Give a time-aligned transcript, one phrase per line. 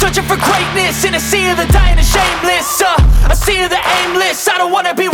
[0.00, 2.82] searching for greatness in a sea of the dying and shameless.
[2.82, 4.48] Uh, a sea of the aimless.
[4.48, 5.08] I don't wanna be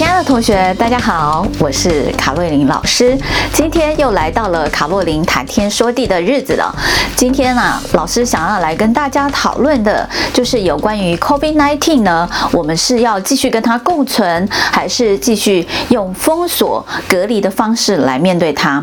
[0.00, 3.18] 亲爱的同学，大家好，我是卡洛琳老师。
[3.52, 6.74] 今天又来到了卡洛琳谈天说地的日子了。
[7.14, 18.82] 今天呢、啊，老师想要来跟大家讨论的，就是有关于 COVID-19 呢，我们是要继续跟它共存，还是继续用封锁隔离的方式来面对它？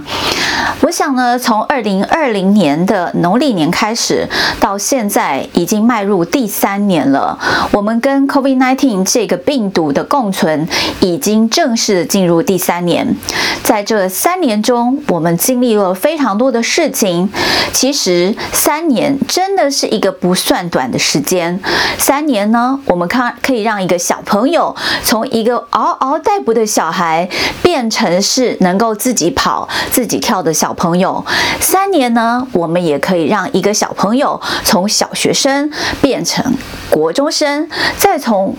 [0.81, 7.39] 我想呢，从二零二零年的农历年开始，到现在已经迈入第三年了。
[7.71, 10.69] 我们跟 COVID-19 这个病毒的共存。
[11.07, 13.15] 已经正式进入第三年，
[13.63, 17.29] 在这三年中，我们经历了非常多的事情。
[17.71, 21.59] 其实三年真的是一个不算短的时间。
[21.97, 27.29] 三年呢，我们看可以让一个小朋友从一个嗷嗷待哺的小孩
[27.61, 31.23] 变成是能够自己跑、自己跳的小朋友。
[31.61, 36.53] 三年呢，我们也可以让一个小朋友从小学生变成
[36.89, 38.55] 国中生，再从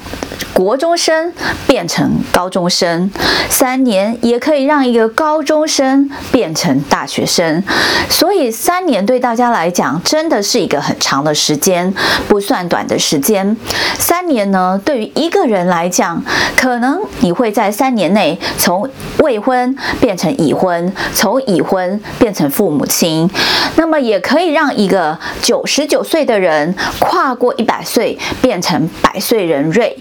[0.52, 1.32] 国中生
[1.66, 3.10] 变成高中生，
[3.48, 7.62] 三年也可以让一个高中生变成大学生，
[8.08, 11.92] 所以三年对大家来讲真的是一个很长的时间，
[12.28, 13.56] 不算短的时间。
[13.98, 16.22] 三年呢，对于一个人来讲，
[16.56, 23.28] 可能你会在三年内从未婚变成已婚，从已婚变成父母亲，
[23.76, 29.98] 那么也可以让一个九十九岁的人跨过一百岁，变成百岁人瑞。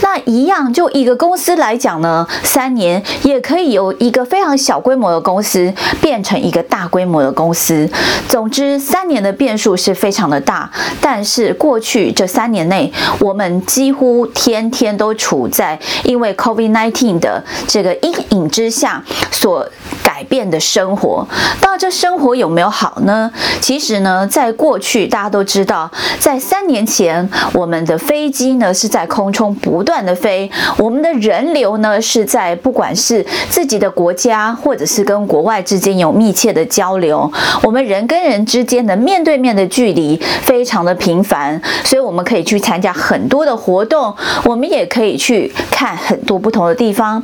[0.00, 7.86] 那一样，就一个公司来来讲呢，三年也可以由一个非常小规模的公司变成一个大规模的公司。
[8.26, 10.70] 总之，三年的变数是非常的大。
[10.98, 19.68] 但是过去这三年内，我们几乎天天都处在因为 COVID-19 的这个阴影之下所
[20.18, 21.24] 改变的生活。
[21.60, 23.30] 到这生活有没有好呢？
[23.60, 44.12] 其实呢，在过去大家都知道，在三年前，我们的飞机呢是在空中不断的飞，我们的人流呢是在不管是自己的国家，或者是跟国外之间有密切的交流，我们人跟人之间的面对面的距离非常的频繁，所以我们可以去参加很多的活动，
[44.42, 47.22] 我们也可以去看很多不同的地方。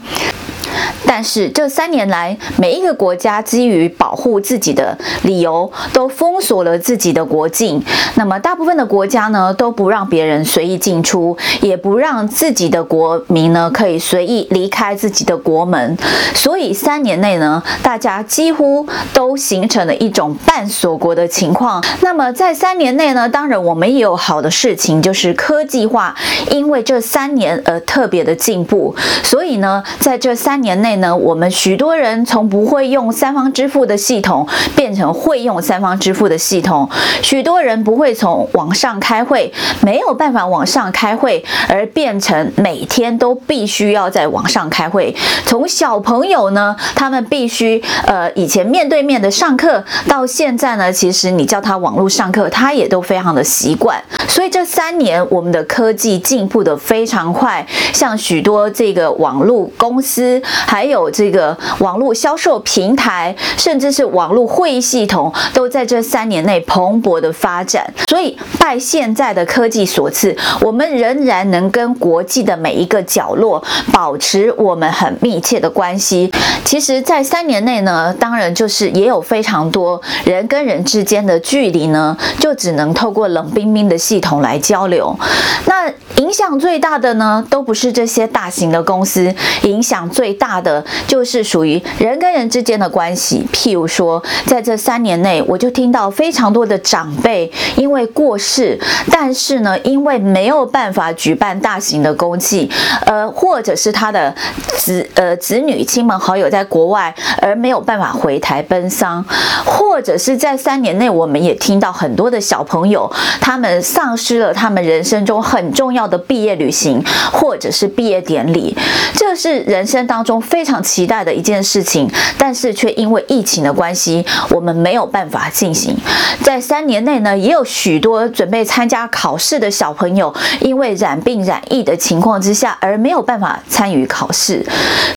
[1.06, 7.82] 但是这三年来，每一个国家基于保护自己的理由，都封锁了自己的国境。
[8.14, 15.96] 那么，大部分的国家呢，都不让别人随意进出，也不让自己的国民呢可以随意离开自己的国门。
[16.34, 21.84] 所以，三年内呢，大家几乎都形成了一种半锁国的情况。
[22.00, 26.14] 那么，在三年内呢，当然我们也有好的事情，就是科技化，
[26.50, 28.94] 因为这三年而特别的进步。
[29.22, 36.88] 所以呢，在这三年内呢，我们许多人从不会用三方支付的系统变成会用三方支付的系统，
[37.22, 45.14] 许多人不会从网上开会，没有办法网上开会，而变成每天都必须要在网上开会。
[45.46, 54.02] 从小朋友呢，他们必须呃以前面对面的上课，到现在呢，其实你叫他网络上课，他也都非常的习惯。
[54.28, 60.42] 所以这三年我们的科技进步得非常快，像许多这个网络公司。
[60.66, 67.90] 还还有这个网络销售平台，甚至是网络会议系统，都在这三年内蓬勃的发展。
[68.06, 76.30] 所以，拜现在的科技所赐，我们仍然能跟国际的每一个角落保持我们很密切的关系。
[76.66, 85.18] 其实，在三年内呢，当然就是也有非常多人跟人之间的距离呢，就只能透过冷冰冰的系统来交流。
[85.64, 85.90] 那
[86.22, 90.60] 影响最大的呢，都不是这些大型的公司，影响最大。
[90.64, 90.73] 的
[91.06, 98.78] 就是属于人跟人之间的关系，譬如说，在这三年内，我就听到非常多的长辈因为过世，
[99.10, 102.70] 但是呢，因为没有办法举办大型的公祭，
[103.06, 104.34] 呃，或者是他的
[104.78, 109.24] 子呃子女亲朋好友在国外，而没有办法回台奔丧，
[109.64, 113.10] 或者是在三年内，我们也听到很多的小朋友，
[113.40, 118.76] 他们丧失了他们人生中很重要的毕业旅行或者是毕业典礼，
[119.14, 125.94] 这是人生当中非非常期待的一件事情，但是却因为疫情的关系，我们没有办法进行。
[126.42, 134.64] 在三年内呢，也有许多准备参加考试的小朋友，因为染病染疫的情况之下，而没有办法参与考试。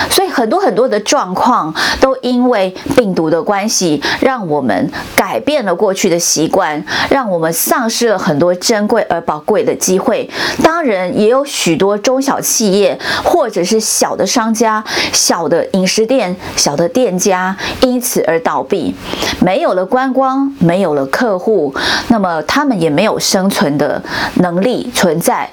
[0.10, 10.30] 所以很多很多的状况都因为病毒的关系，让我们改变了过去的习惯，让我们丧失了很多珍贵而宝贵的机会。
[10.62, 14.84] 当然，也有许多中小企业或者是小的商家、
[15.14, 18.96] 小小的饮食店、小的店家因此而倒闭，
[19.40, 21.72] 没有了观光，没有了客户，
[22.08, 24.02] 那么他们也没有生存的
[24.38, 25.48] 能力存在。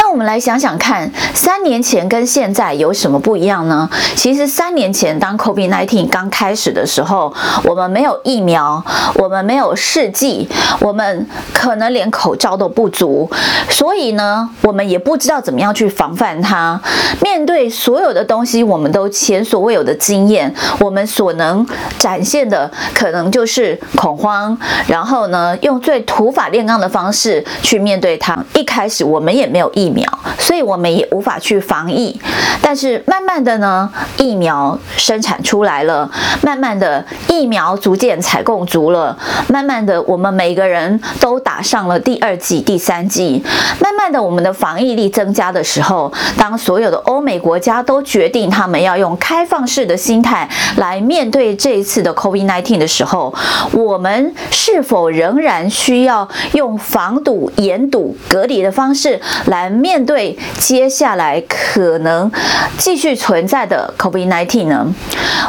[0.00, 3.88] 那我们来想想看，三年前跟现在有什么不一样呢？
[4.16, 8.84] 其实三年前当 COVID-19 刚开始的时候，我们没有疫苗，
[9.14, 10.48] 我们没有试剂，
[10.80, 11.24] 我们
[11.54, 13.30] 可能连口罩都不足，
[13.68, 16.80] 所以呢，我们也不知道怎么样去防范它。
[17.22, 21.66] 面对所有的东西，我们都前所未有的经验，我们所能
[21.98, 24.56] 展现的可能就是恐慌，
[24.86, 28.36] 然后呢，用最土法炼钢的方式去面对它。
[28.54, 30.06] 一开始我们也没有疫苗，
[30.38, 32.18] 所以我们也无法去防疫。
[32.62, 36.10] 但是慢慢的呢，疫苗生产出来了，
[36.42, 39.16] 慢慢的疫苗逐渐采购足了，
[39.48, 43.42] 慢慢的我们每个人都打上了第二剂、第三剂，
[43.80, 53.34] 慢慢的我们的防疫力增加的时候，当所有的欧美国家都决定他们要用开放式的心态来面对这一次的 COVID-19 的时候，
[53.72, 62.30] 我们是否仍然需要用防堵、严堵、隔离的方式来面对接下来可能
[62.78, 64.86] 继续存在的 COVID-19 呢？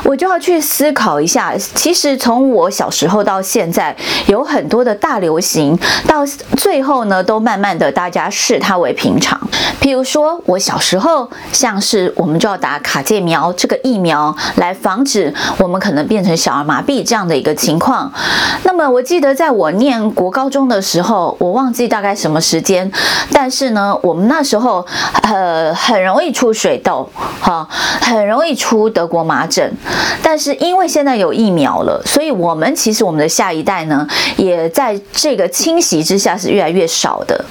[0.04, 1.54] 我就要去思考一下。
[1.76, 3.96] 其实从我小时候到现在，
[4.28, 5.78] 有很多的大流行，
[6.08, 6.26] 到
[6.58, 9.40] 最后呢，都慢慢的大家视它为平常。
[9.82, 18.12] 譬如说，我小时候，像是我们就要打卡介苗这个疫苗，来防止我们可能变成小儿麻痹这样的一个情况。
[18.64, 22.92] 那么我记得在我念国高中的时候，我忘记大概什么时间，
[23.32, 24.86] 但是呢，我们那时候
[25.24, 27.10] 呃很容易出水痘，
[27.42, 27.68] 哈，
[28.02, 29.72] 很容易出德国麻疹。
[30.24, 34.08] 但是因为现在有疫苗了，所以我们其实我们的下一代呢，
[34.38, 37.44] 也在这个侵袭之下是越来越少的。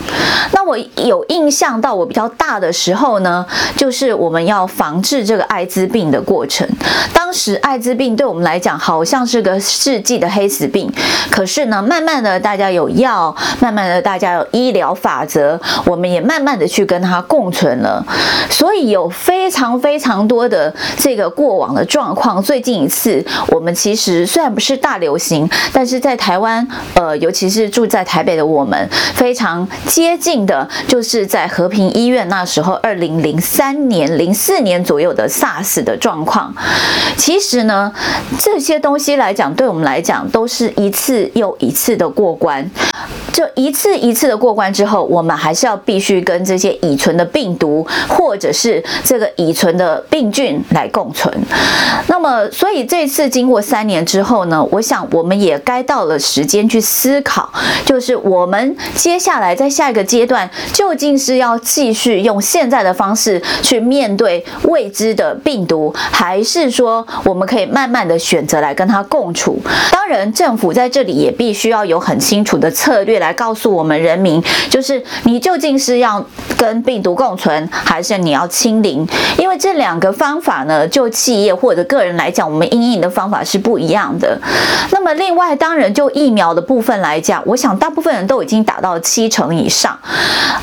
[0.53, 3.45] 那我有印象到我比较大的时候呢，
[3.77, 6.67] 就是我们要防治这个艾滋病的过程。
[7.13, 10.91] 当时艾滋病对我们来讲好像是个世纪的黑死病，
[11.31, 18.05] 可是呢，慢慢的大家有药，慢慢的大家有医疗法则，我们也慢慢的去跟它共存了。
[18.49, 22.43] 所以有非常非常多的这个过往的状况。
[22.43, 36.53] 最近一次，我们其实虽然不是大流行，但是在台湾，呃，尤其是住在台北的我们，非常接近的，就是在和平医院那时候，二零零三年、零四年左右的 SARS 的状况。
[37.17, 37.93] 其实呢，
[38.39, 42.69] 这些东西来讲，对我们来讲，都是一次又一次的过关。
[43.41, 51.33] 就一次一次的过关之后，我们还是要必须跟这些已存的病毒，或者是这个已存的病菌来共存。
[52.07, 57.51] 那么，所以这次经过三年之后呢，我想我们也该到了时间去思考，
[57.87, 69.59] 就是我们接下来在下一个阶段，究竟是要继续用现在的方式去面对未知的病毒，还是说我们可以慢慢的选择来跟它共处？
[69.91, 73.21] 当然，政府在这里也必须要有很清楚的策略。
[73.21, 76.25] 来告诉我们人民，就是你究竟是要
[76.57, 79.07] 跟病毒共存，还是你要清零？
[79.39, 84.39] 因为这两个方法呢，就企业或者个人来讲，我们应应的方法是不一样的。
[84.91, 89.99] 那么另外，当然就疫苗的部分来讲，我想大部分人都已经打到七成以上，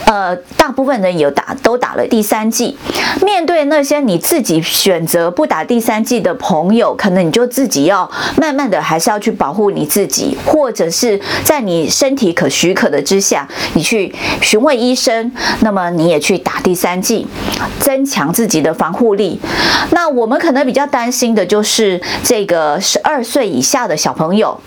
[0.06, 2.77] 呃，大部分人有打都打了第三剂。
[3.22, 14.12] 面对那些你自己选择不打第三剂的朋友，可能你就自己要慢慢的，还是要去保护你自己，或者是在你身体可许可的之下，你去
[14.42, 17.28] 询问医生，那么你也去打第三剂，
[17.80, 19.40] 增强自己的防护力。
[19.92, 24.60] 那我们可能比较担心的就是这个十二岁以下的小朋友。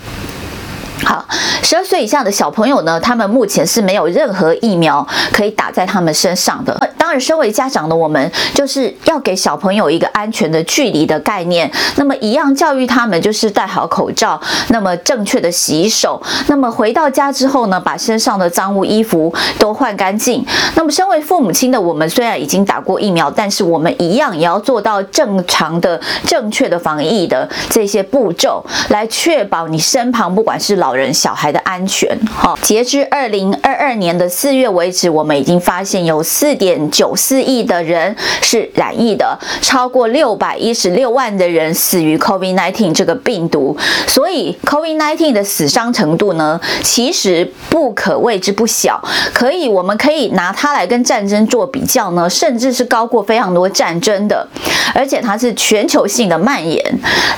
[1.05, 1.25] 好，
[1.63, 6.79] 十二岁以下的小朋友呢，他们目前是没有任何疫苗可以打在他们身上的。
[6.99, 11.71] 当然，身为家长的我们，就是要给小朋友一个安全的距离的概念。
[11.97, 16.23] 那么，一样教育他们，就是戴好口罩，那么正确的洗手。
[16.47, 20.45] 那么回到家之后呢，把身上的脏污衣服都换干净。
[20.77, 32.19] 那么，身为父母亲的我们，虽然已经打过疫苗，但是我们一样也要做到正常的、正确的防疫的这些步骤，来确保你身旁不管是老老人、小孩的安全。
[32.27, 43.77] 哈，截至二零二二年的四月为止，我们已经发现有四点九四亿的人是染疫的，超过六百一十六万的人死于 COVID-19 这个病毒。
[44.09, 49.01] 所以 COVID-19 的死伤程度呢，其实不可谓之不小，
[49.33, 54.45] 可以，我们可以拿它来跟战争做比较呢，甚至是高过非常多战争的，
[54.93, 56.85] 而且它是全球性的蔓延。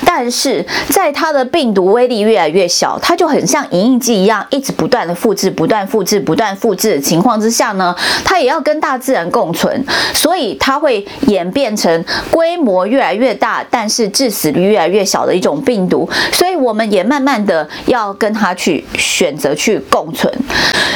[0.03, 9.83] 但是在它的病毒威力越来越小，它就很像影印机一样，一直不断的复制、不断复制、不断复制的情况之下呢，它也要跟大自然共存，
[10.13, 16.09] 所以它会演变成规模越来越大，但是致死率越来越小的一种病毒。
[16.31, 18.83] 所以我们也慢慢的要跟它去
[19.23, 20.29] 选择去共存。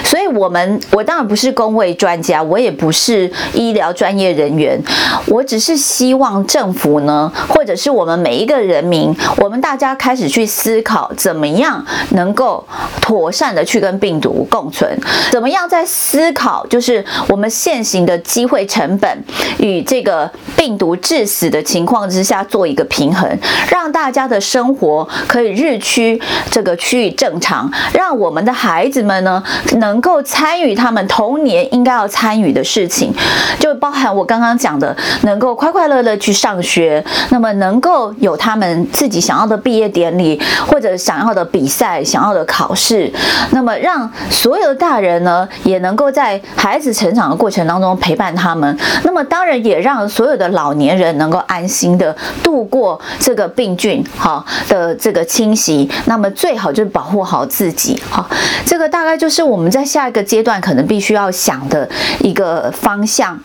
[0.03, 4.81] 所以我们，我当然不是公卫专家，我也不是医疗专业人员，
[5.27, 12.65] 我只是希望政府呢，或者是我们每一个人民，我们大家开始去思考，怎么样能够
[13.01, 14.97] 妥善的去跟病毒共存，
[15.31, 19.23] 怎么样在思考，就是我们现行的机会成本
[19.57, 23.29] 与这个病毒致死的情况之下做一个平衡，
[23.69, 29.41] 让大家的生活可以日趋这个趋于正常，让我们的孩子们呢
[29.77, 33.13] 能够参与他们童年应该要参与的事情，
[33.59, 43.11] 就包含我刚刚讲的，能够快快乐乐去上学，那么能够有他们自己想要的毕业典礼，或者想要的比赛、想要的考试，
[43.51, 57.96] 那么让所有的大人呢，也能够在孩子成长的过程当中陪伴他们，那么当然也让所有的老年人能够安心的度过这个病菌哈的这个侵袭，那么最好就是保护好自己。
[58.09, 58.27] 哈，
[58.65, 61.87] 这个大概就是我们在下一个阶段可能必须要想的
[62.19, 63.39] 一个方向，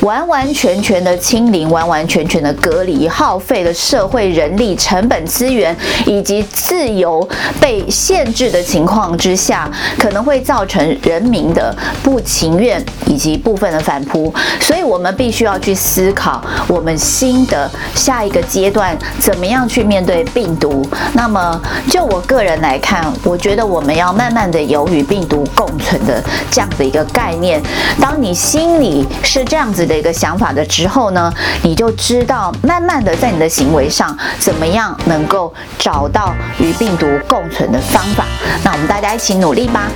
[0.00, 7.26] 完完全全的清零，完完全全的隔离，耗费了社会人力、成本、资源以及自由
[7.60, 14.32] 被限制的情况之下，可能会造成人民的不情愿以及部分的反扑。
[14.60, 20.86] 所以，我们必须要去思考我们新的下一个阶段怎么样去面对病毒。
[21.14, 27.62] 那么，就我个人来看，我觉得我们要慢慢的有与病毒共存的这样的一个概念。
[28.00, 31.32] 当你心里是这样子的一个想法的之后呢，
[31.62, 38.24] 你就知道慢慢的在你的行为上怎么样能够找到与病毒共存的方法。
[38.64, 39.88] 那我们大家一起努力吧。